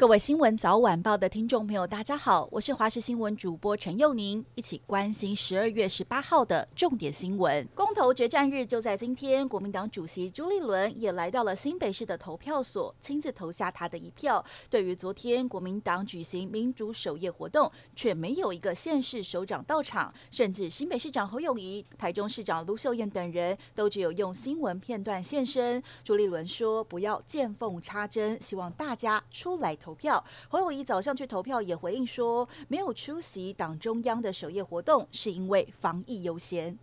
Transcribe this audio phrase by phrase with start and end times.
[0.00, 7.68] 各位新闻早晚报的听众朋友，大家好，我是华视新闻主播陈佑宁，一起关心十二月十八号的重点新闻。
[7.74, 14.42] 公投决战日就在今天，国民党主席朱立伦也来到了新北市的投票所，亲自投下他的一票。
[14.70, 25.82] 对于昨天国民党举行民主守夜活动，却没有一个县市首长到场，甚至新北市长侯友宜、台中市长卢秀燕等人都只有用新闻片段现身。
[26.02, 36.78] 朱立伦说：“不要见缝插针，希望大家出来投。”投票，侯友宜早上去投票也回应说，没有出席党中央的首页活动，是因为防疫优先。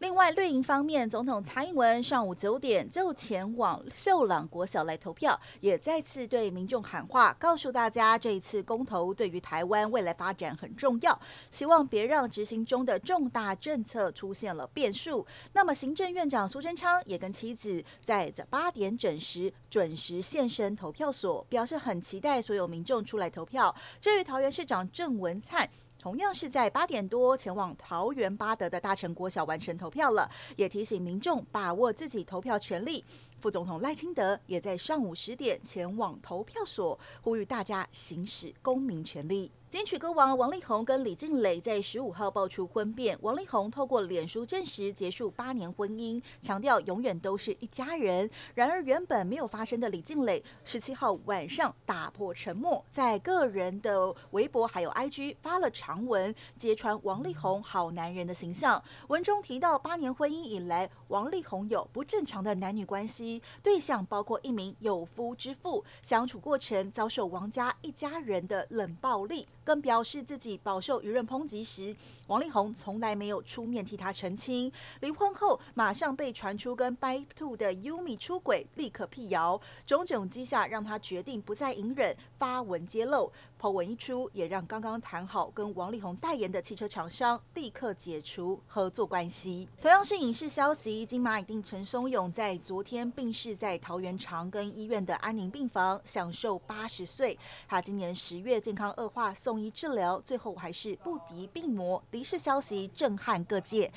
[0.00, 11.18] 另外，绿营方面，总统蔡英文上午九点就前往秀朗国小来投票，也再次对民众喊话，告诉大家这一次公投对于台湾未来发展很重要，
[11.50, 15.26] 希望别让执行中的重大政策出现了变数。
[15.54, 23.74] 那么，行政院长苏贞昌也跟妻子在这八点整时准时现身投票所，表示很期待所有民众出来投票。
[24.00, 25.66] 至于桃园市长郑文灿。
[26.06, 33.04] 同样是在八点多前往桃园八德的大成国小完成投票了，也提醒民众把握自己投票权利。
[33.40, 39.50] 副总统赖清德也在上午十点前往投票所，呼吁大家行使公民权利。
[39.68, 48.30] 金曲歌王王力宏跟李静蕾在十五号爆出婚变，王力宏透过脸书证实结束八年婚姻，强调永远都是一家人。
[48.54, 58.82] 然而，原本没有发生的李静蕾十七号晚上打破沉默，在个人的微博还有 IG 发了长文，揭穿王力宏好男人的形象。
[59.08, 63.25] 文中提到，八年婚姻以来，王力宏有不正常的男女关系，
[63.62, 69.46] 对象包括一名有夫之妇，相处过程遭受王家一家人的冷暴力。
[69.64, 71.94] 更表示自己饱受舆论抨击时，
[72.28, 74.70] 王力宏从来没有出面替他澄清。
[75.00, 79.60] 离婚后，马上被传出跟 By Two 的 Yumi 出轨，立刻辟谣。
[79.84, 83.32] 种种迹象让他决定不再隐忍，发文揭露。
[83.58, 89.66] Po 文一出，也让刚刚谈好跟王力宏代言的汽车厂商立刻解除合作关系。
[89.80, 97.36] 同样是影视消息，金马影帝陈松勇在昨天病逝在桃园长庚医院的安宁病房，享受八十岁。
[97.66, 103.90] 他今年十月健康恶化，送医治疗，最后还是不敌病魔，离世消息震撼各界。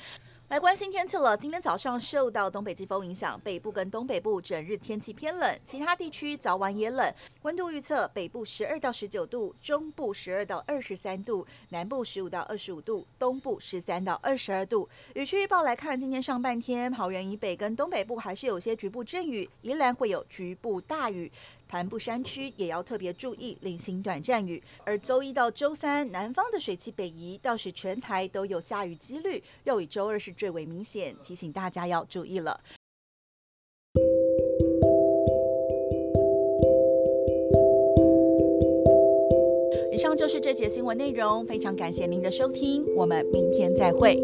[0.50, 1.36] 来关心天气了。
[1.36, 7.08] 今天早上受到东北季风影响，北部跟东北部整日天气偏冷，其他地区早晚也冷。
[7.42, 14.88] 温度预测：北部十二到十九度，中部十二到二十三度，南部十五到二十五度，东部十三到二十二度。
[15.14, 21.30] 雨区预报来看，今天上半天，桃园以北跟东北部还是有些局部阵雨，宜兰会有局部大雨。
[21.72, 32.60] 南部山区也要特别注意零星短暂雨，而周一到周三，南方的水汽北移，倒是全台都有下雨几率，又以周二是最为明显，提醒大家要注意了。
[39.92, 44.20] 以上就是这节新闻内容，非常感谢您的收听，我们明天再会。